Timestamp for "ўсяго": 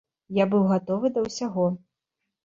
1.25-1.67